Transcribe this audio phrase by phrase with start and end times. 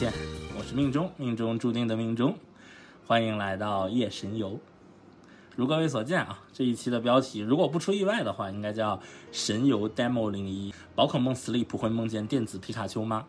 [0.00, 0.10] 见，
[0.56, 2.34] 我是命中，命中注定的命中，
[3.06, 4.58] 欢迎来到夜神游。
[5.54, 8.96] 如各位所见啊，这一期的标题如果不出意外的话，应该叫
[9.30, 10.72] 《神游 Demo 零一》。
[10.94, 13.26] 宝可梦 Sleep 会梦见电子皮卡丘吗？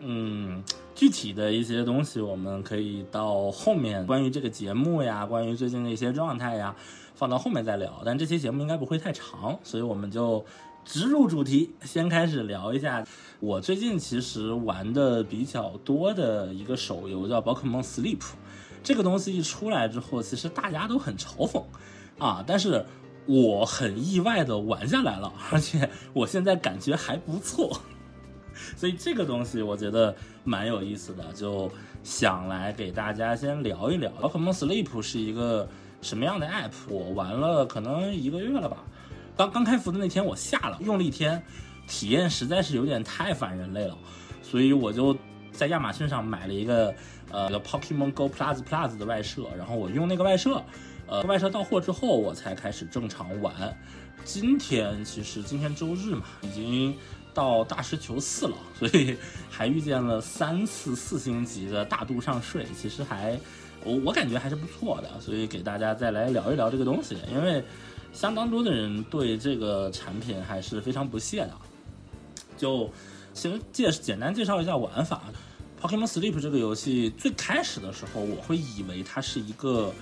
[0.00, 0.64] 嗯，
[0.96, 6.74] 具体的一些东西我们可以到后面关于这个节目呀，关于最近的一些状态呀，
[7.14, 8.02] 放到后面再聊。
[8.04, 10.44] 但这期节目应该不会太长，所以我们就
[10.84, 13.06] 直入主题，先开始聊一下
[13.40, 18.22] 我最近其实玩的比较多的一个手游，叫宝可梦 Sleep。
[18.82, 21.62] 这个东西一出来之后，其实大家都很嘲讽
[22.18, 22.84] 啊，但是
[23.26, 27.78] 我很意外的玩下来了，而且我现在感觉还不错，
[28.76, 31.70] 所以这个东西我觉得蛮有意思的，就
[32.02, 34.10] 想来给大家先聊一聊。
[34.12, 35.68] 宝可梦 Sleep 是一个
[36.00, 36.72] 什么样的 app？
[36.88, 38.78] 我玩了可能一个月了吧，
[39.38, 41.42] 刚刚开服的那天我下了，用了一天，
[41.86, 43.96] 体验实在是有点太反人类了，
[44.42, 45.16] 所以我就
[45.52, 46.94] 在亚马逊上买了一个。
[47.30, 50.62] 呃，Pokemon Go Plus Plus 的外设，然后我用那个外设，
[51.06, 53.54] 呃，外设到货之后，我才开始正常玩。
[54.24, 56.96] 今天其实今天周日嘛，已经
[57.34, 59.14] 到大师球四了，所以
[59.50, 63.38] 还遇见了三次四星级的大度上税，其实还
[63.84, 67.62] 我我感觉还是不错的，所以给大家再来聊一聊这个东西，因为
[68.12, 71.52] 相当多的人对这个产品还是非常不屑的。
[72.56, 72.90] 就
[73.34, 75.22] 先介简单介绍一下玩法。
[75.80, 79.92] Pokemon Sleep 这个游戏最开始的时候，我会以为它是一个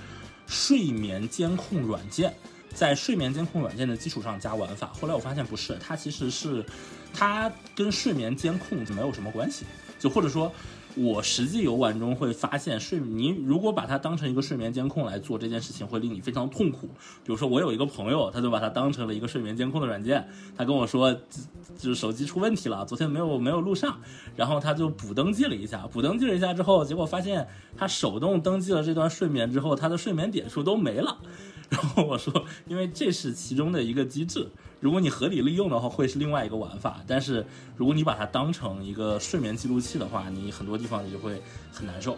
[0.47, 2.35] 睡眠监控软件，
[2.75, 4.93] 在睡眠监控软件的基础上加玩法。
[4.99, 6.65] 后来我发现不是，它其实是
[7.13, 9.67] 它跟睡眠监控没有什么关系，
[9.99, 10.51] 就或者说。
[10.97, 16.87] 我实际游玩中会发现，睡你如果把它当成一个睡眠监控来做这件事情，会令你非常痛苦。
[17.23, 20.27] 比如说，我有一个朋友，他就把它当成了一个睡眠监控的软件。
[20.57, 21.13] 他跟我说，
[21.77, 24.01] 就是手机出问题了，昨天没有没有录上，
[24.37, 31.19] 然后他就补登记了一下，补登记了一下之后，结果发现他手动登记了这段睡眠之后，他的睡眠点数都没了。
[31.69, 34.49] 然后我说，因为这是其中的一个机制。
[34.87, 37.01] 如果你合理利用的话，会是另外一个玩法。
[37.09, 37.45] 但是
[37.77, 41.43] 如果你把它当成一个睡眠记录器的话，你很多地方你就会
[41.73, 42.17] 很难受。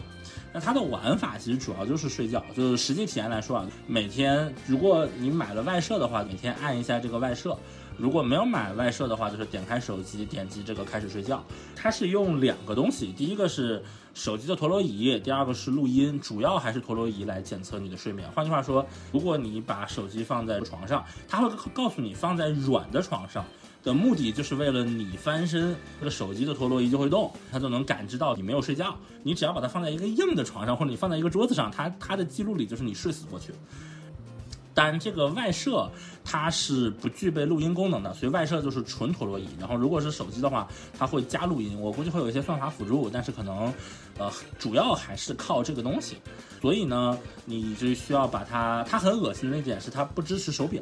[0.52, 7.56] 那它的玩法其实主要就是睡觉，就是实际体验来说啊，每天如果你买了外设的话，每天按一下这个外设。
[7.98, 11.44] 如果没有买外设的话，就是点开手机，点击这个开始睡觉。
[11.74, 13.82] 它是用两个东西，第一个是
[14.14, 18.30] 手机的陀螺仪，第二个是录音，主要还是陀螺仪来检测你的睡眠。
[18.30, 23.44] 换句话说，如果你把手机放在床上，它会告诉你放在软的床上
[23.82, 28.96] 的目的，就是为了你翻身，这个手机的陀螺仪就会动，它就能感知到你没有睡觉。
[29.24, 33.52] 你只要把它放在一个硬的床上，或者你放在一个桌子上，它它的记录里就是你睡死过去。
[34.78, 35.90] 但这个外设
[36.24, 39.48] 它是不具备录音功能的，所以外设就是纯陀螺仪。
[39.58, 43.74] 然后如果是手机的话，它会加录音，我估计会有一些算法辅助，但是可能，
[44.18, 46.18] 呃，主要还是靠这个东西。
[46.62, 48.86] 所以呢，你就需要把它。
[48.88, 50.80] 它很恶心的一点是它不支持手表。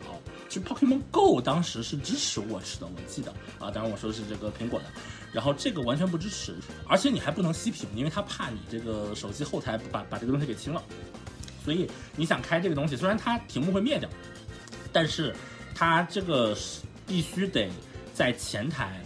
[0.50, 4.84] 其实 Pokemon Go 当时是支持 Watch 的，我记得啊，当然我说的是这个苹果的。
[5.32, 6.54] 然后这个完全不支持，
[6.86, 10.82] 而且你还不能熄屏，因为它怕你这个手机后台把把这个东西给清了。
[11.66, 14.08] 所以你想开这个东西，虽然它屏幕会灭掉，
[14.92, 15.34] 但是
[15.74, 16.56] 它这个
[17.08, 17.68] 必须得
[18.14, 19.02] 在前台，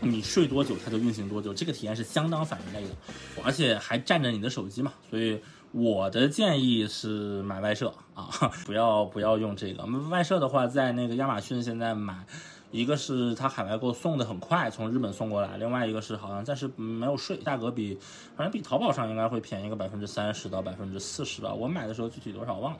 [0.00, 2.94] 你睡多久它就运行多久，这个体验是相当反人类的，
[3.42, 4.92] 而且还占着你的手机嘛。
[5.10, 5.40] 所以
[5.72, 8.30] 我的建议是买外设啊，
[8.64, 9.84] 不要不要用这个。
[10.08, 12.24] 外设的话，在那个亚马逊现在买。
[12.70, 17.98] 一个是它海外购送的很快，从日本送过来；另外一个是好像暂时没有税，价格比
[18.36, 21.52] 反正比淘宝上应该会便宜个百分之三十到百分之四十吧。
[21.52, 22.78] 我买的时候具体多少忘了。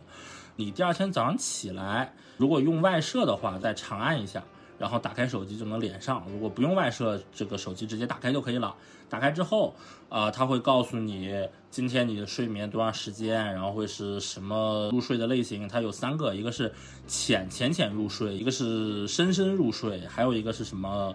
[0.57, 4.43] 你第二天早上起来，如果用外设的话，再长按一下。
[4.79, 8.73] 然后打开手机就能连上，如果不用外设，这个手机直接打开就可以了。
[9.09, 9.75] 打开之后，
[10.09, 15.67] 啊，它会告诉你今天你的睡眠多长时间，然后会是什么入睡的类型。
[15.69, 16.73] 它有三个，一个是
[17.07, 21.15] 浅浅浅入睡，一个是深深入睡，还有一个是什么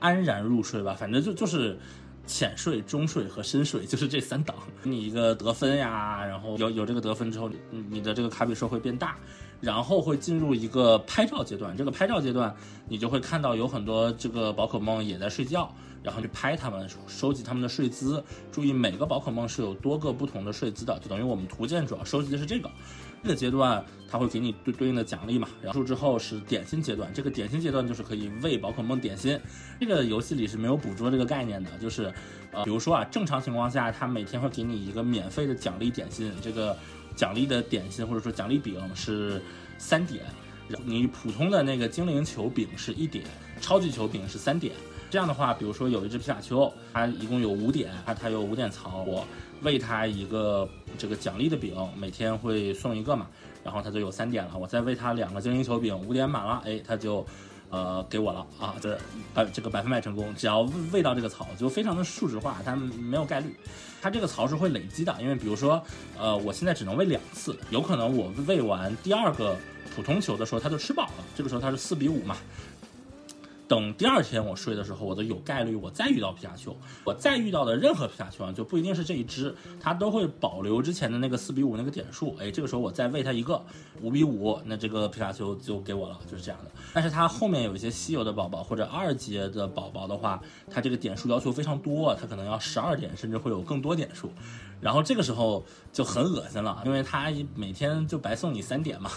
[0.00, 0.94] 安然入睡吧。
[0.94, 1.78] 反正就就是
[2.26, 4.56] 浅睡、中睡和深睡，就是这三档。
[4.82, 9.16] 你一个得分呀，然后有有这个得分之后，你的这个卡比兽会变大。
[9.60, 12.54] 然后会进入一个拍照阶段，这个拍照阶段，
[12.86, 18.22] 你就会看到有很多这个宝可梦也在睡觉，然后去拍它们，收集它们的睡姿。
[18.52, 22.70] 注意每个宝可梦是有多个不同的睡姿的，就等于我们图鉴主要收集的是这个。
[23.22, 25.48] 这个阶段它会给你对对应的奖励嘛？
[25.62, 29.40] 然后之后是点心阶段，这个点心阶段就是可以喂宝可梦点心。
[29.80, 32.12] 这个游戏里是没有捕捉这个概念的，就是
[32.52, 36.76] 呃，比如说啊，正常情况下它每天会给你一个免费的奖励点心，这个。
[37.16, 39.40] 奖励的点心或者说奖励饼是
[39.78, 40.24] 三点，
[40.84, 43.24] 你普通的那个精灵球饼是一点，
[43.60, 44.74] 超级球饼是三点。
[45.14, 49.24] 这样的话，比如说有一只皮卡丘，它一共有五点，它它有五点槽，我
[49.62, 50.68] 喂它一个
[50.98, 53.28] 这个奖励的饼，每天会送一个嘛，
[53.62, 54.58] 然后它就有三点了。
[54.58, 57.24] 我再喂它两个精灵球饼，五点满了，哎，它就。
[57.70, 58.96] 呃，给我了啊，这
[59.32, 60.60] 百这个百分百成功，只要
[60.92, 63.52] 喂到这个槽，就非常的数值化，它没有概率，
[64.00, 65.82] 它这个槽是会累积的，因为比如说，
[66.16, 69.56] 呃，我现在只能喂两次，有可能我喂完第二个
[69.96, 72.36] 普通球的时候，它就吃饱了，这个时候它是四比五嘛。
[73.66, 82.36] 等第二天我睡的时候，我都有概率我再遇到皮卡丘，我再遇到的任何皮卡丘啊，就不一定是这一只，它都会保留之前的那个四比五那个点数。
[82.38, 83.64] 哎，这个时候我再喂它一个
[84.02, 86.70] 五比五，那这个皮卡丘就给我了，就是这样的。
[86.92, 90.38] 但是它后面有一些稀有的宝宝或者二阶的宝宝的话，
[90.70, 94.30] 它这个点数要求非常多，它可能要十二点，甚至会有更多点数。
[94.80, 99.10] 然后这个时候就很恶心了，因为它每天就白送你三点嘛，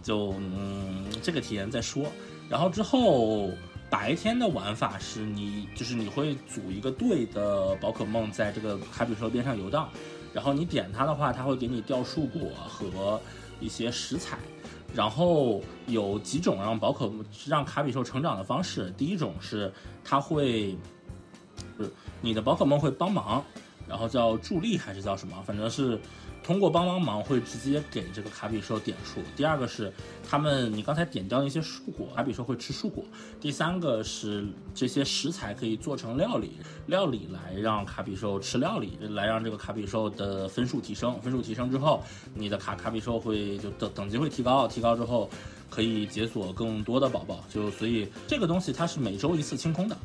[0.00, 2.04] 就嗯这个体验再说。
[2.48, 3.50] 然后之后。
[3.90, 9.88] 白天的玩法是你就是你会组一个队的宝可梦在这个卡比兽边上游荡，
[10.32, 13.20] 然后你点它的话，它会给你掉树果和
[13.58, 14.38] 一些食材，
[14.94, 17.12] 然后有几种让宝可
[17.46, 18.90] 让卡比兽成长的方式。
[18.96, 19.72] 第一种是
[20.04, 20.76] 它会，
[21.76, 21.90] 不是
[22.20, 23.44] 你的宝可梦会帮忙，
[23.88, 26.00] 然后叫助力还是叫什么，反正是。
[26.50, 29.20] 通过帮帮忙会直接给这个卡比兽点数。
[29.36, 29.92] 第二个是
[30.28, 33.04] 他们你刚才点掉那些树果，卡比兽会吃树果。
[33.40, 34.44] 第三个是
[34.74, 36.54] 这些食材可以做成料理，
[36.88, 41.20] 料理来让卡比兽吃料理，来让这个卡比兽的分数提升。
[41.20, 42.02] 分数提升之后，
[42.34, 45.30] 你的卡卡比兽会就等等级会提高，提高之后
[45.70, 47.44] 可以解锁更多的宝宝。
[47.48, 49.96] 就所以这个东西它是每周一次清空的，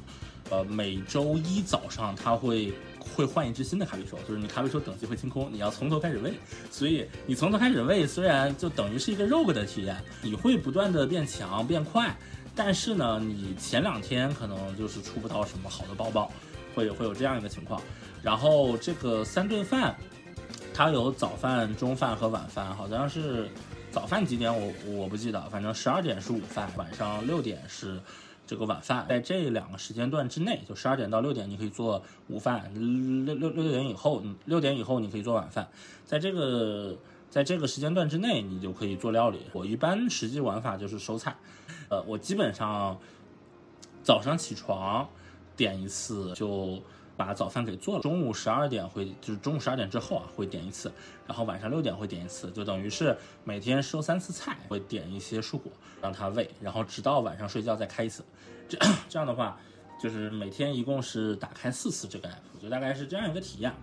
[0.52, 2.72] 呃，每周一早上它会。
[3.14, 6.34] 会换一只新的卡比兽，就是你卡比兽等级会清空，你要从头开始喂，
[6.72, 12.16] 所以你从头开始喂，虽然就等于是一个 rogue 的体验，你会不断的变强变快，
[12.56, 16.32] 但是呢，你前两天可能就是出不到什么好的宝宝，
[16.74, 17.82] 会会有这样一个情况。
[18.24, 19.96] 然后这个三顿饭，
[20.74, 23.48] 它有早饭、中饭和晚饭，好像是
[23.92, 28.00] 早饭几点我我不记得，反正十二点是午饭，晚上六点是。
[28.48, 32.62] 这个晚饭在这两个时间段之内，就十二点到六点，你可以做午饭；
[33.26, 35.68] 六六六点以后，六点以后你可以做晚饭。
[36.06, 36.96] 在这个
[37.30, 39.42] 在这个时间段之内，你就可以做料理。
[39.54, 41.36] 我一般实际玩法就是收菜，
[41.90, 43.00] 呃，我基本上
[44.04, 45.10] 早上起床
[45.56, 46.82] 点一次就。
[47.18, 50.92] 把早饭给做了，中午十二点会就是中午十二点之后啊会点一次，
[51.26, 55.72] 然后晚上六点会点一次，就等于是每天收三次菜，会点一些蔬果
[56.02, 58.24] 让它喂，然后直到晚上睡觉再开一次，
[58.68, 58.78] 这
[59.08, 59.58] 这样的话
[60.02, 63.74] 就是每天一共是打开四次这个 app，就大概是这样一个体验。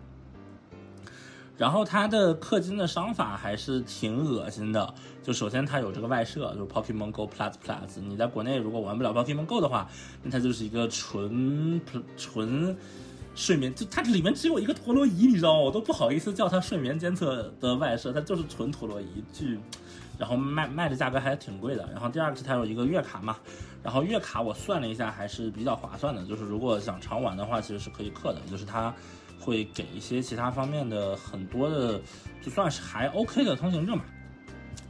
[1.58, 4.92] 然后它的氪金的商法还是挺恶心的，
[5.22, 9.88] 就首先它有这个外设，就是 Pokemon Go Plus Plus，你在国内如果玩不了 Pokemon Go 的话，
[10.22, 11.80] 那它就是一个纯
[12.16, 12.76] 纯。
[13.34, 15.60] 睡眠就它里面只有一个陀螺仪，你知道吗？
[15.60, 19.58] 我都不好意思叫它睡眠监测的外设，它就是纯陀螺仪，巨，
[20.18, 21.88] 然后卖卖的价格还挺贵的。
[21.92, 23.36] 然后第二个是它有一个月卡嘛，
[23.82, 28.94] 然后月卡我算了一下还是比较划算的，就是如果想常玩的话，其实是可以氪的，就是它
[29.40, 32.00] 会给一些其他方面的很多的，
[32.42, 34.04] 就算是还 OK 的通行证嘛。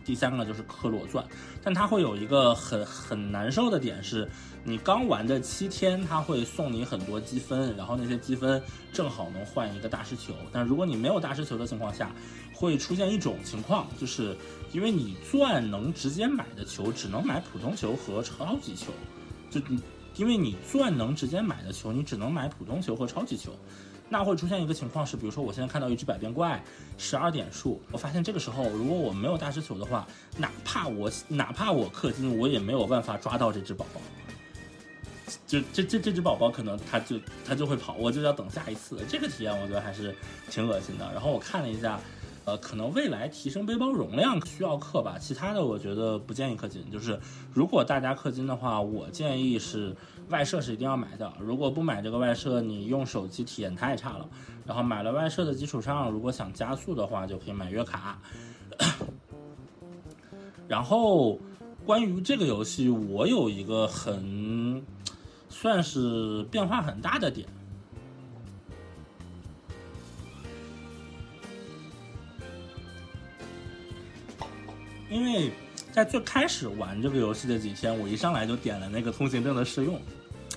[0.04, 1.24] 第三个就是克罗钻，
[1.62, 4.28] 但它会有一个很很难受的点是。
[4.64, 10.32] 你刚玩的七天，他会送你很多积分，然后那些积分正好能换一个大师球。
[10.52, 12.12] 但如果你没有大师球的情况下，
[12.54, 14.36] 会出现一种情况，就是
[14.72, 18.92] 因为你钻能直接买的球，只能买普通球和超级球。
[19.50, 19.80] 就你，
[20.14, 23.50] 因为你钻能直接买的球，你只能买普通球和超级球。
[24.12, 26.62] 那会出现一个情况是，比如说我现在看到一只百变怪，
[26.98, 34.02] 十二点数，我发现这个时候如果我没有大师球的话，哪怕我哪怕我氪金，我也没有办法抓到这只宝宝。
[35.46, 39.00] 就这这这只宝宝可能它就它就会跑，我就要等下一次。
[39.08, 40.14] 这个体验我觉得还是
[40.50, 41.10] 挺恶心的。
[41.14, 41.98] 然后我看了一下，
[42.44, 46.90] 呃，可能未来提升背包容量需要氪吧，其他的我觉得不建议氪金。
[46.90, 47.18] 就是
[47.54, 49.94] 如果大家氪金的话，我建议是
[50.28, 51.32] 外设是一定要买的。
[51.38, 54.28] 如果不买这个外设，你用手机体验太差了。
[54.66, 58.18] 然后买了外设的基础上，如果想加速的话，就可以买月卡。
[60.68, 61.38] 然后
[61.84, 64.82] 关于这个游戏，我有一个很。
[65.54, 67.46] 算是变化很大的点，
[75.12, 75.52] 因为
[75.92, 80.00] 在最开始玩这个游戏的几天，我一上来就点了那个通行证的试用，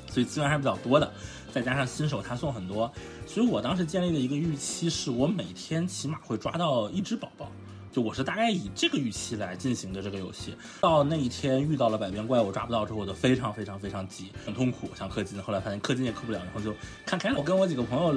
[0.09, 1.11] 所以资源还是比较多的，
[1.51, 2.89] 再加上新手他送很多，
[3.27, 7.51] 所以我当时建立的一个预期是我每天起码会抓到一只宝宝。
[7.91, 10.53] 就我是大概以这个预期来进行的这个游戏。
[10.81, 15.41] 到那一天遇到了百变怪我抓不到之后，我就非常非常非常急，很痛苦，想氪金。
[15.41, 17.37] 后来发现氪金也氪不了，然后就看开了。
[17.37, 18.11] 我跟我几个朋友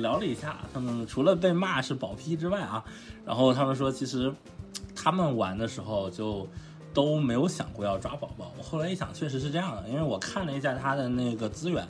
[0.00, 2.82] 聊了一下，他们除了被骂是保批之外啊，
[3.26, 4.32] 然后他们说其实
[5.00, 6.48] 他们玩的时候就
[6.92, 8.52] 都没有想过要抓宝宝。
[8.58, 11.86] 我后来一想，确实是这样的，因为我看了一下他的那个资源。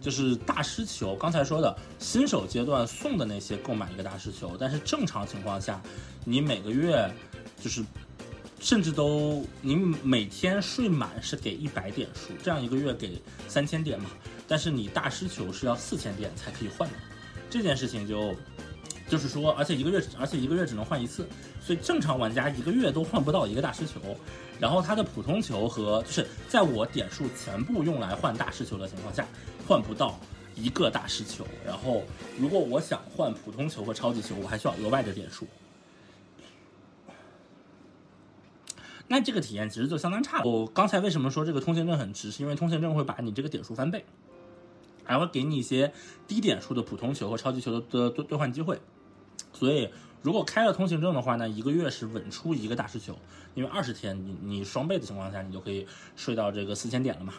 [0.00, 5.80] 就是大师球，刚才说的新手阶段送的那些购买一个大师球，但是正常情况下，
[6.24, 7.08] 你每个月
[7.60, 7.84] 就是，
[8.58, 14.10] 甚至都你每天睡满是给一百点数，这样一个月给三千点嘛，
[14.48, 16.96] 但是你大师球是要四千点才可以换的，
[17.48, 18.34] 这件事情就。
[19.08, 21.26] 就是说，而且一个月，而且一个月只能换一次，
[21.60, 24.00] 所以正常玩家一个月都换不到一个大师球。
[24.58, 29.26] 然后它的普通球和就是在我点数全部用来换大师球的情况下，
[29.66, 30.18] 换不到
[30.54, 31.46] 一个大师球。
[31.66, 32.02] 然后
[32.38, 35.46] 如果我想换普通球和超级球，我还需要额外的点数。
[39.08, 40.42] 那这个体验其实就相当差。
[40.44, 42.30] 我刚才为什么说这个通行证很值？
[42.30, 44.04] 是因为通行证会把你这个点数翻倍。
[45.04, 45.92] 还会给你一些
[46.28, 48.80] 低点数的普通球和超级球的的兑兑换机会，
[49.52, 49.88] 所以
[50.22, 53.16] 如果开了通行证的话呢，一个月是稳出一个大师球，
[53.54, 55.86] 因为二十天你你双倍的情况下，你就可以
[56.16, 57.34] 睡到这个四千点了嘛。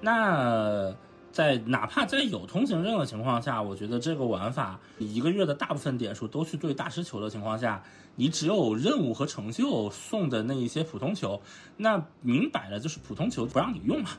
[0.00, 0.94] 那
[1.32, 7.82] 在哪怕在有通行证的情况下，我觉得这个玩法，你一个月的大部分点数都去兑大师球的情况下，
[8.14, 11.40] 你只有任务和成就送的那一些普通球，
[11.76, 14.10] 那明摆了就是普通球不让你用嘛。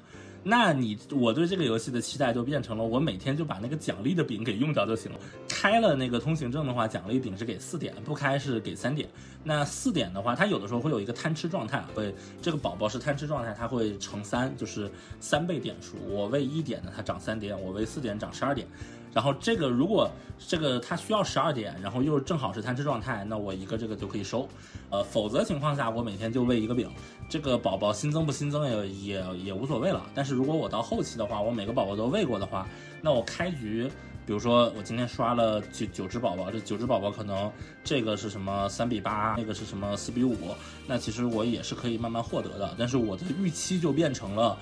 [0.44, 5.20] 那你我对这个游戏的期待就变成了，我每天就把那个奖励的饼给用掉就行了。
[5.50, 9.10] 开了那个通行证的话，奖励饼是给四点，不开是给三点。
[9.44, 14.89] 那四点的话，它有的时候会有一个贪吃状态，会这个宝宝是贪吃状态，它会乘三，就是
[15.20, 15.98] 三倍点数。
[16.10, 18.67] 我喂一点呢，它涨三点；我喂四点涨十二点。
[19.13, 24.47] 然后这个如果这个它需要十二点，然后又正好是贪吃状态，那我一个这个就可以收。
[24.89, 26.89] 呃，否则情况下我每天就喂一个饼，
[27.27, 30.05] 这个宝宝新增不新增也也也无所谓了。
[30.13, 32.67] 但是如果我到后期的话，我每个宝宝都喂过的话，
[33.01, 33.89] 那我开局，
[34.25, 37.51] 比如说我今天刷了九九只宝宝，这九只宝宝可能
[37.83, 40.37] 这个是什么三比八，那个是什么四比五，
[40.85, 42.75] 那其实我也是可以慢慢获得的。
[42.77, 44.57] 但是我的预期就变成了，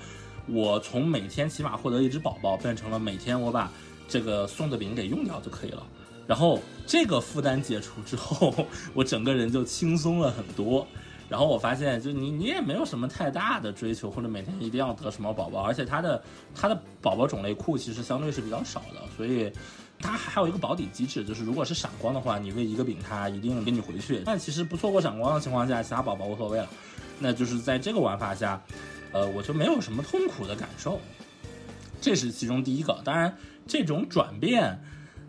[0.48, 3.70] 我从每天起码获得一只宝宝，变成了每天我把。
[4.08, 5.82] 这个送的饼给用掉就可以了，
[6.26, 8.54] 然后这个负担解除之后，
[8.94, 10.86] 我整个人就轻松了很多。
[11.28, 16.22] 然后我发现，就你你也没有什么太大的追求，或者每天一定要得什么宝宝，而且它的
[16.54, 19.50] 它的宝宝种类库其实相对是比较少的，所以
[19.98, 24.22] 它还有一个保底机制，就是如果是闪光的话，你喂一个饼，它一定给你回去。
[24.24, 26.68] 但其实不错过闪光的情况下，其他宝宝无所谓了。
[27.18, 28.62] 那就是在这个玩法下，
[29.10, 31.00] 呃，我就没有什么痛苦的感受。
[32.00, 33.36] 这是其中第一个，当然。
[33.68, 34.80] 这种转变，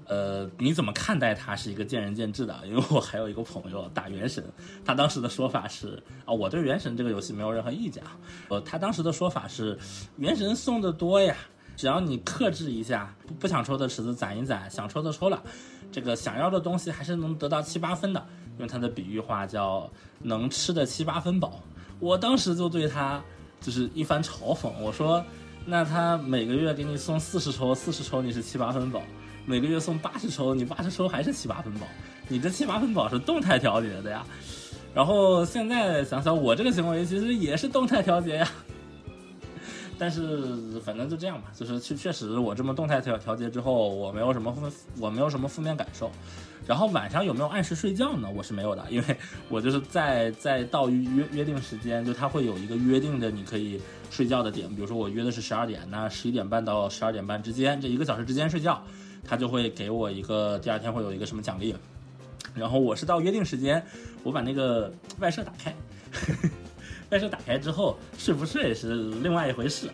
[0.05, 2.55] 呃，你怎么看待它是一个见仁见智的。
[2.67, 4.43] 因为我还有一个朋友打原神，
[4.85, 8.15] 他当时的说法是啊，我对原神这个游戏没有任何意见啊。
[8.49, 9.75] 呃，他当时的说法是，
[10.17, 11.35] 原神送的多呀，
[11.75, 15.41] 只要你克制一下，不不想抽的池子攒一攒，想抽的抽了，
[15.91, 18.23] 这个想要的东西还是能得到七八分的。
[18.59, 21.59] 用他的比喻话叫能吃的七八分饱。
[21.99, 23.19] 我当时就对他
[23.59, 25.25] 就是一番嘲讽，我说。
[25.69, 29.01] 那他每个月给你送四十抽，四十抽你是七八分饱；
[29.45, 31.85] 每个月送八十抽，你八十抽还是七八分饱。
[32.29, 34.25] 你这七八分饱是动态调节的呀。
[34.93, 38.49] 然后现在想想，我这个行为其实也是动态调节呀。
[39.99, 46.11] 但是反正就这样吧，就是确确实我这么动态调调节之后，我没有什么负我没有什么负面感受。
[46.65, 48.29] 然后晚上有没有按时睡觉呢？
[48.35, 53.79] 我是没有的，因为我就是在在到约约定时间，就他会有一个约定的你可以
[54.11, 58.83] 睡觉的点，比如说我约的是十二点，那十一点半到十二点半之间这一个小时之间睡觉，
[59.23, 61.73] 他就会给我一个第二天会有一个什么奖励。
[62.53, 63.81] 然后我是到约定时间，
[64.23, 65.73] 我把那个外设打开，
[67.09, 69.89] 外设打开之后睡不睡是另外一回事。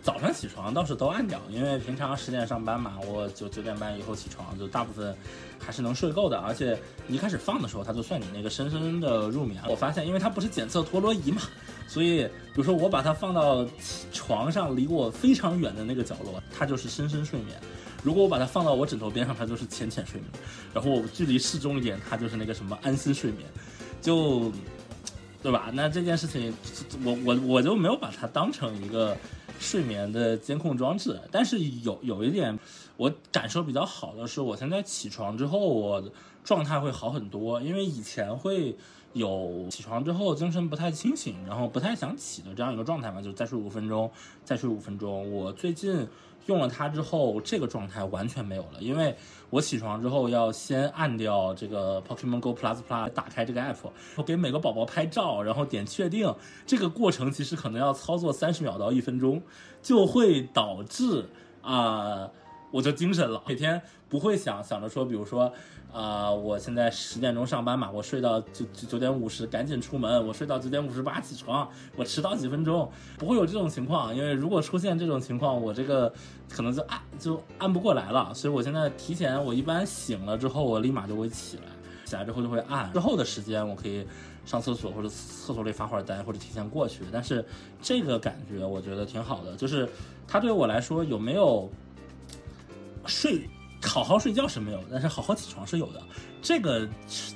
[0.00, 5.14] 早上起床倒是都按掉，因为平常十点上班嘛，我九九点半以后起床，就大部分
[5.58, 6.38] 还是能睡够的。
[6.38, 9.62] 而且一开始放的时候，它就算你那个深深的入眠。
[9.68, 11.42] 我发现，因为它不是检测陀螺仪嘛，
[11.86, 13.66] 所以比如说我把它放到
[14.10, 17.54] 床上离我非常远的那个角落，它就是深深睡眠；
[18.02, 20.30] 如果我把它放到我枕头边上，它就是浅浅睡眠；
[20.72, 23.46] 然后我距离适中一点，它就是那个什么安心睡眠，
[24.00, 24.50] 就
[25.42, 25.70] 对吧？
[25.72, 26.54] 那这件事情，
[27.04, 29.16] 我我我就没有把它当成一个。
[29.60, 32.56] 睡眠的监控装置，但是有有一点，
[32.96, 36.00] 我感受比较好的是，我现在起床之后，我
[36.44, 37.60] 状态会好很多。
[37.60, 38.76] 因为以前会
[39.14, 44.08] 有起床之后精神不太清醒，然后不太想起的这样一个状态嘛，就再睡五分钟，
[44.44, 45.28] 再睡五分钟。
[45.32, 46.06] 我最近
[46.48, 49.14] 用了它之后，这个状态完全没有了，因为
[49.50, 53.76] 我起床之后要先按掉这个 Pokemon Go Plus Plus，打开这个 app，
[54.16, 56.34] 我给每个宝宝拍照，然后点确定，
[56.66, 59.42] 这个过程其实可能要操作三十秒到一分钟，
[59.82, 61.28] 就会导致
[61.62, 62.30] 啊。
[62.70, 65.50] 我就精神了，每天不会想想着说，比如说，
[65.90, 76.12] 啊，我现在十点钟上班嘛，我睡到九九九点五十赶紧出门，我睡到九点五十八起床，我迟到几分钟，不会有这种情况，因为如果出现这种情况，我这个
[76.50, 81.62] 可能就按就按不过来了，所以我现在提前，我一般醒了之后，我立马就会起来，
[82.04, 84.06] 起来之后就会按，之后的时间我可以
[84.44, 87.42] 上厕所或者厕所里发会儿呆或者提前过去，但是
[87.80, 89.88] 这个感觉我觉得挺好的，就是
[90.26, 91.66] 它对我来说有没有？
[93.08, 93.48] 睡，
[93.82, 96.00] 好好睡觉是没有，但是好好起床是有的。
[96.40, 96.86] 这个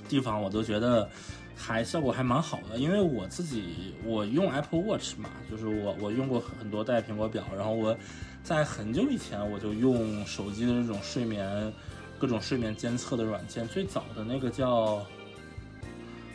[0.09, 1.09] 地方我都觉得
[1.57, 7.97] 还效果还蛮好的，因为我自己我用 Apple Watch 嘛，就是我我用过很多代苹果表，然后我
[8.45, 11.73] 在很久以前我就用手机的这种睡眠
[12.19, 15.05] 各种睡眠监测的软件，最早的那个叫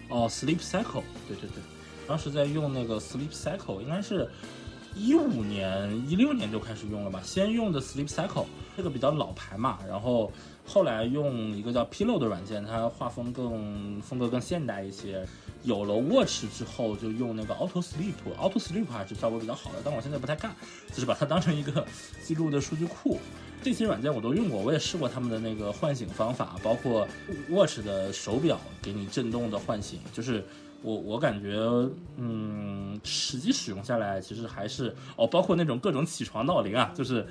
[0.10, 1.62] 哦 Sleep Cycle，对对对，
[2.08, 4.30] 当时在用那个 Sleep Cycle，应该是。
[5.00, 10.32] 一五年、一六年就开始用了吧，先用的 Sleep Cycle 这个比较老牌嘛，然后
[10.66, 15.26] 后来用一个叫 Pillow 的软件，它画风更风格更现代一些。
[15.64, 20.56] 有了 Watch 之后，就用那个 Auto Sleep，Auto Sleep 还是效果比较好的，但我现在不太干，
[20.90, 21.86] 就是把它当成一个
[22.24, 23.20] 记录的数据库。
[23.62, 27.08] 这些软件我都用过，我也试过他们的那个唤醒方法，包括
[27.50, 30.46] Watch 的手表给你震动的唤醒，就是。
[30.82, 31.56] 我我感觉，
[32.18, 37.26] 嗯，实际使用下来，其实还是哦，包括那种各种起床闹铃啊，就是，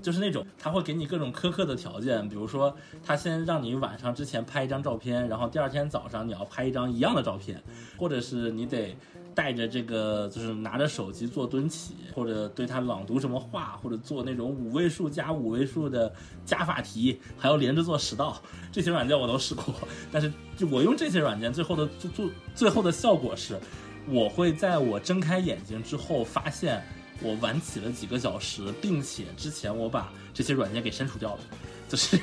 [0.00, 7.62] 就是那种他会给你各种苛刻的条件，比如说他先让你晚上之前拍一张照片，然后第二天早上你要拍一张一样的照片，
[7.98, 8.96] 或者是你得。
[9.34, 16.12] 带着这个，就是拿着手机做蹲起，或者对他朗读什么话，或者做那种五位数加五位数的
[16.44, 19.74] 加法题，还要连着做十道，这些软件我都试过。
[20.10, 23.58] 但是就我用这些软件，最后的做做最后的效果是，
[24.06, 26.82] 我会在我睁开眼睛之后，发现
[27.22, 31.40] 我晚起了几个小时，并且之前我把这些软件给删除掉了，
[31.88, 32.16] 就是，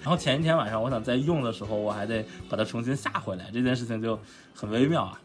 [0.00, 4.18] 然后前一天晚上我想再用的时候，我还得把它重新下回来，这件事情就
[4.54, 5.20] 很微妙啊。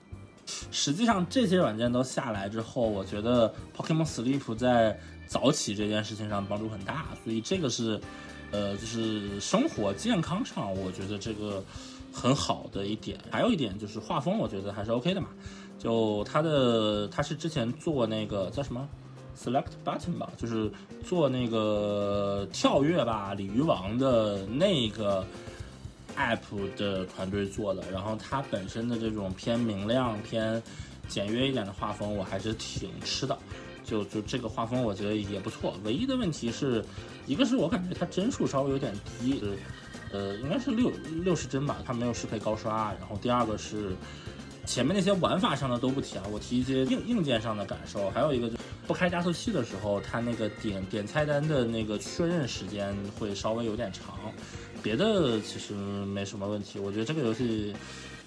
[0.72, 8.00] 实际上，这些软件都下来之后，我觉得 Pokemon Sleep 在早起这件事情上帮助很大，所以这个是，
[8.52, 11.64] 呃，就是生活健康上，我觉得这个
[12.14, 13.20] 很好的一点。
[13.30, 15.28] 还有一点就是画风，我觉得还是 OK 的嘛。
[15.78, 18.88] 就它的，它是之前做那个叫什么
[19.38, 20.72] Select Button 吧，就是
[21.04, 25.26] 做那个跳跃吧鲤鱼王的那个。
[26.17, 30.62] App 的团队做的，然后它本身的这种偏明亮、偏
[31.08, 33.38] 简约一点的画风，我还是挺吃的。
[33.84, 35.73] 就就这个画风，我觉得也不错。
[35.86, 36.84] 唯一的问题是，
[37.25, 39.41] 一个是我感觉它帧数稍微有点低，
[40.12, 40.91] 呃，应该是六
[41.23, 42.93] 六十帧吧，它没有适配高刷。
[42.99, 43.95] 然后第二个是
[44.65, 48.10] 前面那些玩法上的都不提啊，我提一些硬硬件上的感受。
[48.10, 54.17] 还有一个就不开加速器的时候，它那个点点菜单的那个确认时间会稍微有点长。
[54.82, 57.76] 别的其实没什么问题，我觉得这个游戏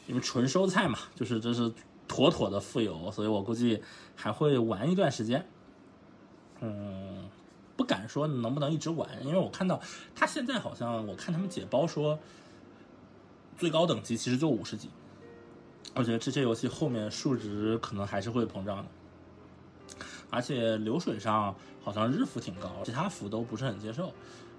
[0.06, 1.72] 因为纯收菜嘛，就是这是
[2.06, 3.82] 妥妥的富有，所以我估计
[4.14, 5.46] 还会玩一段时间。
[6.60, 7.28] 嗯，
[7.76, 9.80] 不敢说能不能一直玩，因为我看到
[10.14, 12.18] 他现在好像，我看他们解包说
[13.56, 14.90] 最高等级其实就五十级，
[15.94, 18.84] 我觉得这些游戏后面数值可能还是会膨胀的，
[20.28, 24.12] 而且流水上好像日服挺高，其他服都不是很接受。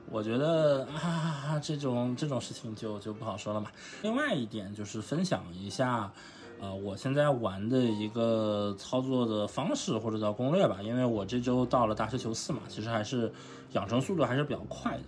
[0.09, 3.71] 我觉得啊，这种这种事情就就不好说了嘛。
[4.01, 6.11] 另外一点就是分享一下，
[6.59, 10.79] 呃，我现在玩的一个操作的方式或者叫攻略吧。
[10.81, 13.31] 因为我这周到了大师球四嘛，其实还是
[13.71, 15.03] 养成速度还是比较快的。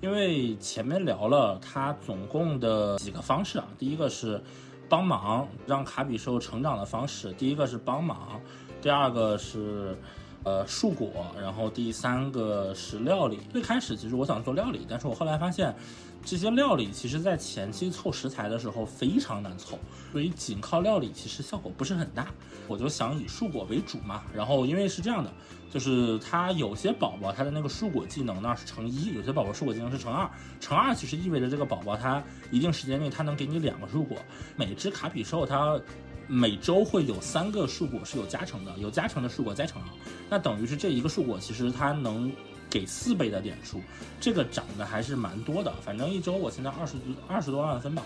[0.00, 4.40] 因为前面聊了它总共的几个方式啊，第一个是
[4.88, 8.40] 帮忙让卡比兽成长的方式，第一个是帮忙，
[8.80, 9.96] 第二个是。
[10.44, 13.40] 呃，树果，然后第三个是料理。
[13.50, 15.74] 最开始其实我想做料理，但是我后来发现，
[16.22, 19.78] 这些料理其实在前期凑食材的时候非常难凑，
[20.12, 22.28] 所以仅靠料理其实效果不是很大。
[22.68, 24.22] 我就想以树果为主嘛。
[24.34, 25.32] 然后因为是这样的，
[25.70, 30.30] 就是它有些宝宝它的那个树果技能呢是乘一，有些宝宝树果技能是乘二。
[30.60, 34.18] 乘二其实意味着这个宝宝它一定时间内它能给你两个树果。
[34.56, 35.80] 每只卡比兽它。
[36.26, 39.88] 每周会有三个树果是有加成的，有加成的树果再乘二，
[40.28, 42.32] 那等于是这一个树果其实它能
[42.70, 43.80] 给四倍的点数，
[44.20, 45.72] 这个涨的还是蛮多的。
[45.82, 46.96] 反正一周我现在二十
[47.28, 48.02] 二十多万分吧，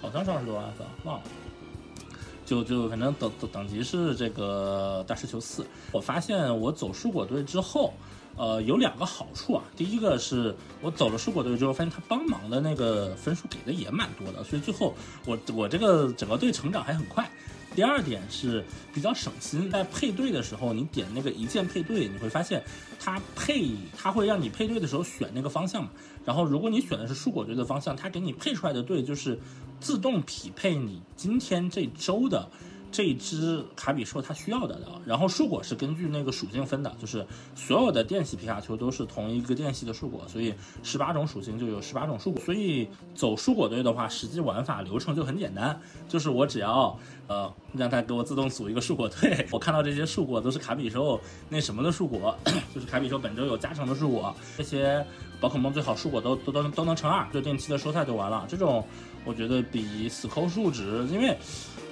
[0.00, 1.24] 好像是二十多万分，忘了。
[2.44, 5.66] 就就反正等等等级是这个大师球四。
[5.90, 7.92] 我发现我走树果队之后，
[8.36, 9.64] 呃，有两个好处啊。
[9.76, 14.94] 第一个是我走了蔬果队之后，发现他帮忙的那个分数给的也蛮多的，所以最后
[15.24, 17.28] 我我这个整个队成长还很快。
[17.74, 22.62] 第二点是比较省心，在配对的时候，你点那个一键配对，你会发现
[22.98, 25.90] 它配它会让你配对的时候选那个方向嘛。
[26.24, 29.38] 然后如果你选的是蔬果队的方向，它给你配出来的队就是
[29.78, 32.48] 自动匹配你今天这周的。
[32.96, 42.42] 这一只卡比兽它需要的的，然后树果是根据那个属性分的，就是所有的电系皮卡丘都是同一个电系的树果，所以十八种属性就有十八种树果。
[42.42, 45.78] 所以走树果队的话，实际玩法流程就很简单，
[46.08, 52.34] 就是我只要呃让它给我自动组一个树果队， 我看到这些树果都是卡比兽那什么的树果，
[52.74, 55.04] 就是卡比兽本周有加成的树果，这些
[55.38, 58.46] 宝可梦最好树果都都都都能乘二，就定期的收菜就完了。
[58.48, 58.82] 这种
[59.26, 61.36] 我觉得比死抠数值，因为。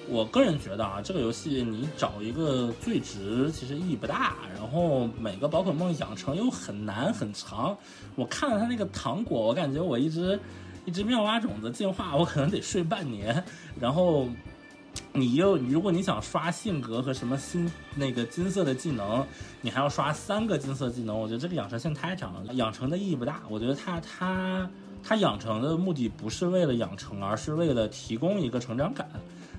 [0.08, 7.76] 我个人觉得啊，这个游戏你找一个最值其实意义不大，然后每个宝可梦养成又很难很长。
[8.14, 10.38] 我看了它那个糖果，我感觉我一只
[10.84, 13.42] 一只妙蛙种子进化，我可能得睡半年。
[13.80, 14.28] 然后
[15.12, 19.26] 你又如果你想刷性格和什么新那个金色的技能，
[19.62, 23.40] 你还要刷三个金色技能，我觉得这个养成线太长了，养成的意义不大。
[23.48, 24.68] 我觉得它它
[25.02, 29.08] 它养成的目的不是为了养成，而是为了提供一个成长感。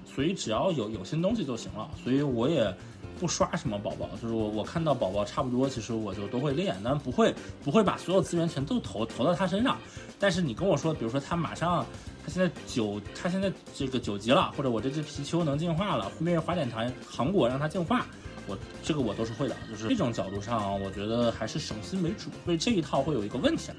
[0.05, 2.73] 所以只要有有新东西就行了，所以我也
[3.19, 9.77] 不刷什么宝宝，就是我我看到宝宝差不多，其实我就都会练，但不会不会把所有资源全都投投到他身上。
[10.19, 11.85] 但是你跟我说，比如说他马上
[12.23, 18.05] 他现在九他现在这个九级了，或者我这只皮丘能进化了，后面花点糖糖果让它进化，
[18.47, 19.55] 我这个我都是会的。
[19.69, 22.29] 就是这种角度上，我觉得还是省心为主。
[22.45, 23.71] 所以这一套会有一个问题，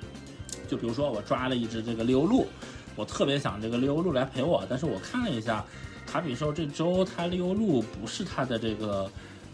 [0.68, 2.46] 就比如说我抓了一只这个利欧鹿，
[2.94, 5.64] 我特别想这个利欧鹿来陪我，但是我看了一下。
[6.06, 9.10] 卡比兽这周它利欧路不是它的这个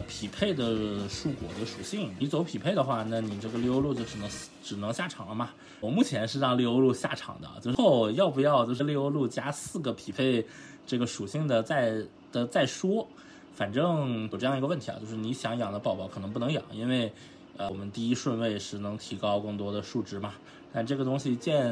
[0.07, 4.29] 匹配的树果的属性，你走匹配的话，那你这个利欧路就只能
[4.63, 5.49] 只能下场了嘛。
[5.79, 10.45] 我目前是让利欧路下场的，最后要不要就是利欧路加四个匹配
[10.85, 11.95] 这个属性的再
[12.31, 13.07] 的再说。
[13.55, 17.11] 反正有这样一个问题啊，就是你想养的宝宝可能不能养，因为
[17.57, 20.33] 呃我们第一顺位是能提高更多的数值嘛。
[20.73, 21.63] 但这个东西见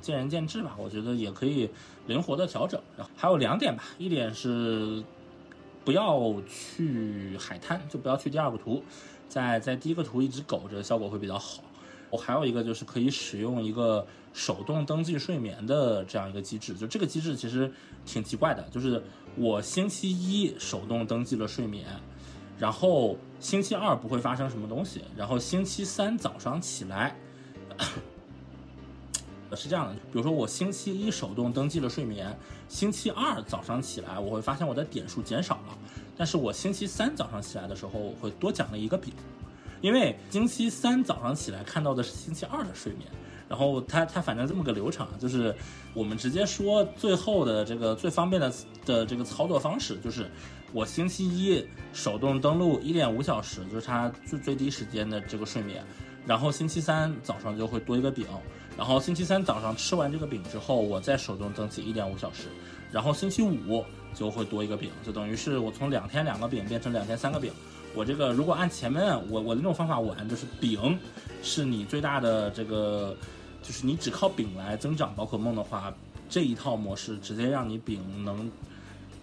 [0.00, 1.68] 见仁见智吧，我觉得也可以
[2.06, 2.80] 灵活的调整。
[2.96, 5.04] 然后还有两点吧，一点是
[5.84, 8.82] 不要去海滩，就不要去第二个图，
[9.28, 11.62] 在在第一个图一直苟着，效果会比较好。
[12.08, 17.70] 我还有一个就是可以使用一个手动登记睡眠的这样一个机制，就这个机制其实
[18.04, 19.00] 挺奇怪的，就是
[19.36, 21.86] 我星期一手动登记了睡眠，
[22.58, 27.14] 然后星期二不会发生什么东西，然后星期三早上起来。
[29.56, 32.36] 是这样的，比如说我星期一手动登记了睡眠，
[32.68, 35.78] 星期二早上起来我会发现我的点数减少了，
[36.16, 39.12] 但是我星期三早上起来的时候我会多奖了一个饼，
[39.80, 43.08] 因为星期三早上起来看到的是星期二的睡眠，
[43.48, 45.54] 然后它它反正这么个流程，就是
[45.94, 48.52] 我们直接说最后的这个最方便的
[48.84, 50.30] 的这个操作方式，就是
[50.72, 55.84] 我星期一手动登录一点五小时，就是它最最低时间的这个睡眠，
[56.30, 58.24] 然后星期三早上就会多一个饼。
[58.78, 62.44] 然后星期三早上吃完这个饼之后，我再手动登记一点五小时，
[62.92, 67.52] 然后星期五就会多一个饼，就等于是我从两天两个饼变成两天三个饼。
[67.96, 70.96] 我这个如果按前面我我的那种方法玩，就是饼
[71.42, 73.16] 是你最大的这个，
[73.60, 75.92] 就是你只靠饼来增长宝可梦的话，
[76.28, 78.48] 这一套模式直接让你饼能。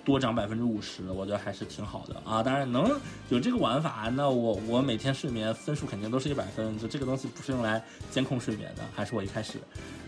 [0.08, 2.41] 多涨百分之五十，我觉得还是挺好的啊。
[2.41, 6.80] 当然能有这个玩法，那我我每天睡眠分数肯定都是一百分。
[6.80, 9.60] 就这个东西不是用来监控睡眠的，还是我一开始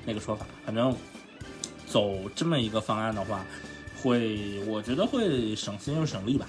[0.05, 0.45] 那个说法。
[0.65, 0.95] 反正
[1.85, 3.45] 走这么一个方案的话，
[4.01, 6.47] 会我觉得会省心又省力吧。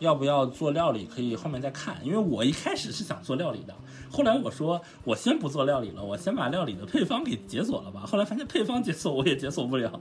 [0.00, 1.96] 要不要做料理，可以后面再看。
[2.04, 3.74] 因为我一开始是想做料理的，
[4.12, 8.00] 后来我说我先不做料理了，我先把料理的配方给解锁了吧。
[8.06, 10.00] 后来发现配方解锁我也解锁不了。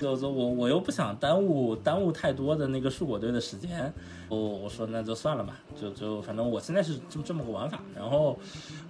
[0.00, 3.92] 就就我我又不想耽误 耽误太多的那个树果队的时间，
[4.28, 7.80] 我我说那就算了吧，就就反正我现在是就这么个玩法。
[7.94, 8.38] 然后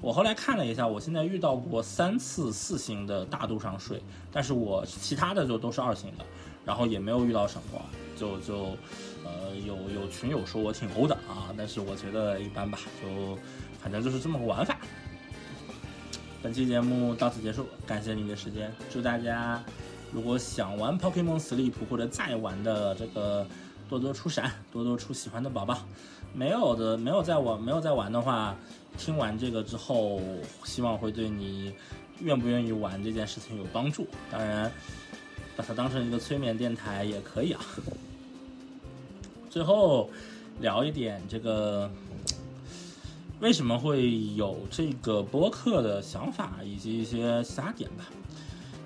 [0.00, 6.24] 我后来看了一下，我现在遇到过三次四星的大度上水，但是我其他的就都是二星的，
[6.64, 7.82] 然后也没有遇到闪光，
[8.16, 8.76] 就就
[9.24, 13.38] 呃有有群友说我挺欧的啊，但是我觉得一般吧，就
[13.84, 14.78] 反正就是这么个玩法。
[16.42, 19.62] 本期节目到此结束，感谢您的时间，祝大家。
[20.10, 23.46] 如果想玩 Pokemon Sleep 或者再玩的这个
[23.90, 25.84] 多多出闪，多多出喜欢的宝宝。
[26.32, 28.56] 没有的，没有在玩，没有在玩的话，
[28.96, 30.20] 听完这个之后，
[30.64, 31.74] 希望会对你
[32.20, 34.06] 愿不愿意玩这件事情有帮助。
[34.30, 34.72] 当然，
[35.56, 37.60] 把它当成一个催眠电台也可以啊。
[39.50, 40.10] 最后
[40.60, 41.90] 聊一点这个
[43.44, 48.06] 为什么会有这个播客的想法，以及一些其他点吧。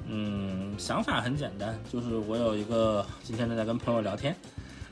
[0.08, 4.34] 嗯，想法很简单，就是我有一个今天正在跟朋友聊天，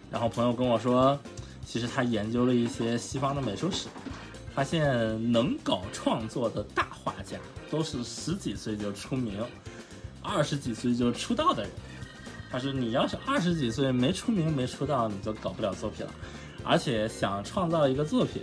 [0.08, 1.18] 然后朋友跟我说，
[1.64, 3.88] 其实他研究了一些西方的美术史，
[4.54, 7.36] 发现能搞创作的大画家
[7.68, 9.42] 都是十几岁就出名，
[10.22, 11.72] 二十几岁就出道的人。
[12.52, 16.12] 他说你要是二十几岁没出名没出道，你就搞不了作品了，
[16.62, 18.40] 而且想创造一个作品，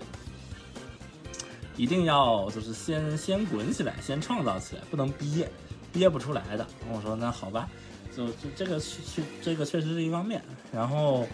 [1.77, 5.49] 一定要就是先先滚起来，先创造起来，不能憋。
[5.91, 7.69] 憋不出来的，我说那好吧，
[8.17, 10.41] 就就这个去去这个确实是一方面。
[10.71, 11.27] 然后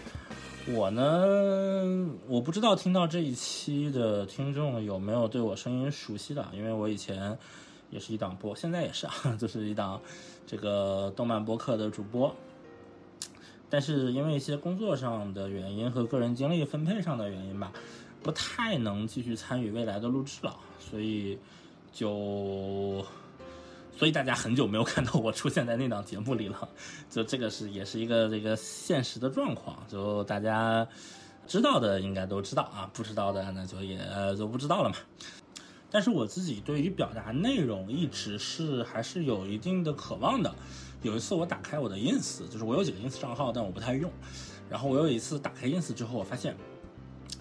[0.66, 7.38] 我呢，我不知道听到这一期的听众有没有对我声音熟悉的，因为我以前
[7.88, 9.98] 也是一档播，现在也是啊， 就是一档
[10.46, 12.36] 这个动漫播客的主播。
[13.70, 17.72] 但是因为一些工作上的原因和个人精力分配上的原因吧，
[18.22, 21.38] 不太能继续参与未来的录制了，所以
[21.92, 23.04] 就。
[23.98, 26.66] 所以大家很久没有看到我出现在那档节目里了，
[27.10, 30.88] 就这个是也是一个这个现实的状况，就大家
[31.46, 33.98] 知道的应该都知道啊，不知道的那就也
[34.38, 34.96] 就不知道了嘛。
[35.90, 40.54] 但是我自己对于表达内容一直是还是有一定的渴望的。
[41.02, 44.10] 有一次我打开我的 ins，就是我有几个 ins 账号，但我不太用。
[44.70, 46.56] 然后我有一次打开 ins 之后，我发现，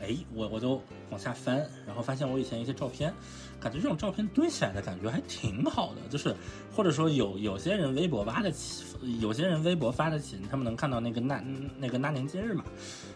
[0.02, 3.14] 哎，我我就往下翻，然后发现我以前一些照片。
[3.62, 6.34] 感觉这种照片堆起来的感觉还挺好的，就是
[6.74, 8.86] 或者说有有些人微博挖的起，
[9.20, 11.44] 有些人微博发的起，他们能看到那个那
[11.78, 12.64] 那个那年今日嘛，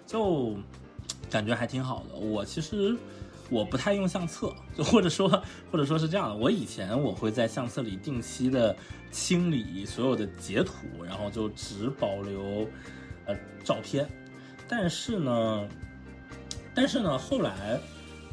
[0.05, 0.53] 就
[1.29, 2.15] 感觉还挺好的。
[2.17, 2.93] 我其实
[3.49, 5.29] 我不太用相册，就或者说
[5.71, 8.75] 或者说是这样的，我以前我会在相册里定期的
[9.09, 12.67] 清理所有的截图，然后就只保留
[13.25, 13.33] 呃
[13.63, 14.05] 照片，
[14.67, 15.65] 但是呢，
[16.75, 17.79] 但是呢后来。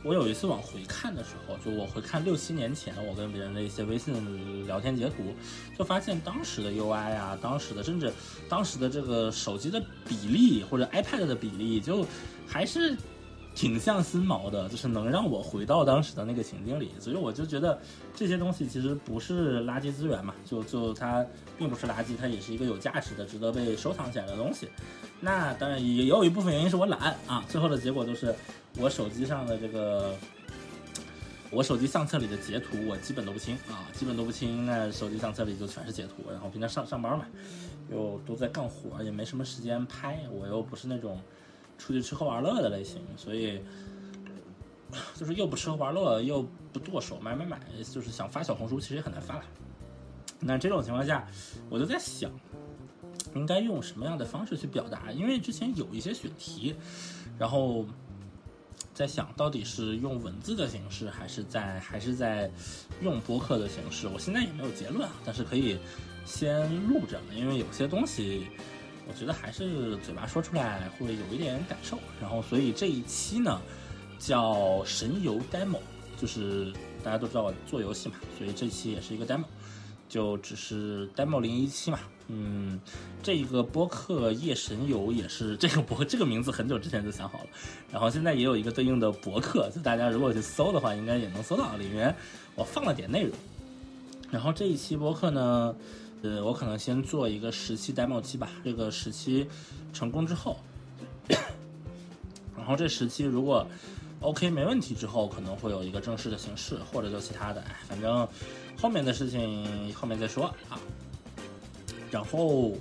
[0.02, 5.34] 我有一次往回看的时候，就我回看六七年前我跟别人的一些微信聊天截图，
[5.78, 8.10] 就发现当时的 UI 啊，当时的甚至
[8.48, 12.06] 当时的这个手机的比例或者 iPad 的比例，就
[12.46, 12.96] 还是
[13.54, 16.90] 挺像新毛的，就是能让我回到当时的那个情境里。
[16.98, 17.78] 所以我就觉得
[18.14, 21.24] 这些东西其实不是垃圾资源嘛，就就它
[21.58, 24.68] 并不是垃圾，它也是一个有价值的、值得被收藏起来的东西。
[25.20, 28.34] 那当然也有一部分原因是我懒啊，最后的结果就是。
[28.78, 30.14] 我手机上的这个，
[31.50, 34.64] 我手机相册里的截图我基本都不清啊，基本都不清。
[34.64, 37.26] 那手机相册里就全是截图，然后平常上上班嘛，
[37.90, 40.20] 又都在干活，也没什么时间拍。
[40.30, 41.20] 我又不是那种
[41.80, 43.60] 出去吃喝玩乐的类型，所以
[45.14, 47.58] 就是又不吃喝玩乐，又不剁手买买买，
[47.92, 49.44] 就是想发小红书其实也很难发了。
[50.38, 51.26] 那这种情况下，
[51.68, 52.30] 我就在想，
[53.34, 55.10] 应该用什么样的方式去表达？
[55.10, 56.76] 因为之前有一些选题，
[57.38, 57.86] 然后。
[58.92, 62.50] 在想到底是用文字的形式，还是在还是在
[63.00, 64.06] 用播客的形式？
[64.08, 65.78] 我现在也没有结论啊，但是可以
[66.26, 68.48] 先录着，因为有些东西
[69.10, 71.98] 我觉得还是嘴巴说出来会有一点感受。
[72.20, 73.60] 然后，所以这一期呢
[74.18, 75.80] 叫神游 demo，
[76.16, 79.42] 就是大家都知道我做游戏嘛，所以这期也是一个 demo，
[80.08, 81.98] 就只是 demo 零一期嘛。
[82.28, 82.80] 嗯，
[83.24, 87.46] 这个播客夜神游也是这个博这个名字很久之前就想好了，
[87.90, 92.14] 然后现在也有一个对应的博客，就大家如果去搜的话，应该也能搜到里面
[92.54, 93.32] 我放了点内容。
[94.30, 95.74] 然后这一期播客呢，
[96.22, 99.46] 呃，我可能先做一个十期 demo 期吧，这个十期
[99.92, 100.58] 成功之后，
[102.56, 103.66] 然后这十期如果
[104.20, 108.28] OK 没问题之后，可能会有一个正式的形式，或者就其他的，反正
[108.78, 110.78] 后面的事情后面再说啊。
[112.10, 112.72] 然后，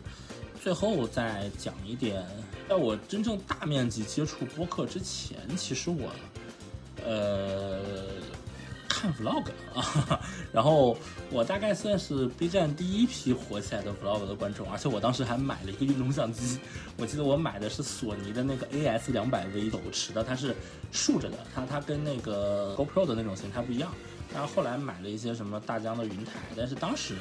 [0.62, 2.26] 最后再讲一点，
[2.68, 6.10] 在我真正大面积接触播客之前，其实我，
[7.06, 7.80] 呃，
[9.00, 10.20] 看 vlog 啊，
[10.52, 10.98] 然后
[11.32, 16.60] 我大概算是 B 站第一批火起来的 vlog 的观众，而且我当时还买了一个运动相机，
[16.98, 20.54] 我记得我买的是索尼的那个 AS 两百 V 手持的，它是
[20.92, 23.90] 竖着的，它它跟那个 GoPro 的那种形态不一样，
[24.34, 27.16] 然后后来买了一些什么大疆的云台，但是当时。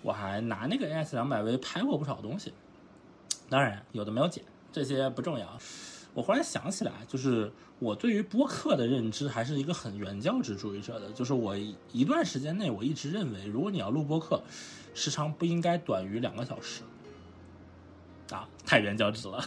[0.00, 2.52] 我还拿那个 AS 两百 V 拍过不少东西，
[3.50, 5.58] 当然有的没有剪，这些不重要。
[6.14, 11.56] 我忽然想起来，就是我对于播客的认知还是一个很原教旨主义者的，就是我
[11.92, 14.42] 一段时间内我一直认为，如果你要录播客，
[14.94, 16.82] 时长不应该短于两个小时。
[18.30, 19.42] 啊，太原教旨了。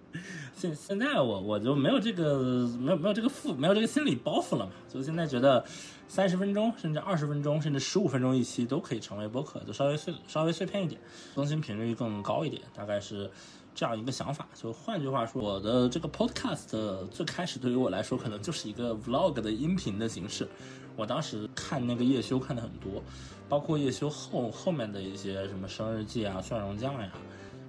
[0.54, 5.64] 现现在我我就没有这个没有没有这个负没有这个心理包袱了嘛，就现在觉得。
[6.10, 10.98] 三十分钟，甚至二十分钟，甚至十五分钟一期都可以成为播客，就稍微碎稍微碎片一点，
[11.34, 13.30] 更新频率更高一点，大概是
[13.78, 14.44] 这样一个想法。
[14.54, 20.48] 就换句话说，我的这个 podcast 最开始对于我来说，可能就是一个 vlog 的音频的形式。
[20.96, 23.00] 我当时看那个叶修看的很多，
[23.48, 27.08] 包括叶修后后面的一些什么生日记啊、蒜蓉酱呀，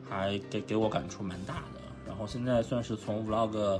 [0.09, 1.79] 还给给我感触蛮大的。
[2.07, 3.79] 然后现在算是从 vlog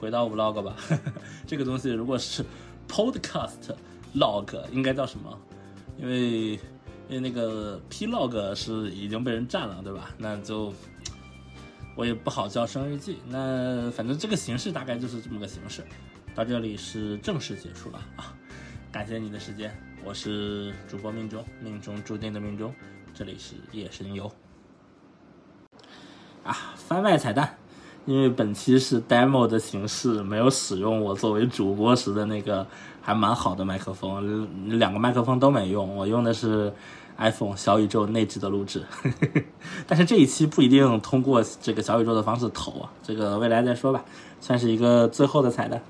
[0.00, 1.12] 回到 vlog 吧呵呵，
[1.46, 2.42] 这个东西如果是
[2.88, 3.76] podcast
[4.14, 5.38] log 应该叫什么？
[5.98, 6.52] 因为
[7.08, 10.14] 因为那个 p log 是已经被人占了，对吧？
[10.16, 10.72] 那就
[11.96, 13.18] 我也不好叫生日记。
[13.26, 15.82] 那反正这个形式大概就是这么个形式。
[16.34, 18.36] 到这里是正式结束了啊！
[18.92, 22.74] 感谢你的时间，我是主播命中，命中注定的命中，
[23.14, 24.30] 这里是夜神游
[26.44, 27.56] 啊，番外彩蛋。
[28.04, 32.64] 因为本期是 demo 的形式，没有使用我作为主播时的那个
[33.02, 36.72] 还蛮好的麦克风，两个麦克风都没用，我用的是
[37.18, 38.84] iPhone 小宇宙内置的录制。
[39.86, 44.04] 但是这一期不一定通过这个小宇宙的方式投啊，这个未来再说吧，
[44.40, 45.82] 算是一个最后的彩蛋。